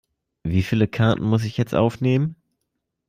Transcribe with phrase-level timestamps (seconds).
[0.41, 2.35] Wie viele Karten muss ich jetzt aufnehmen?